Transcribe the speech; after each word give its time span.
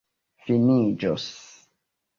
finiĝos 0.47 1.29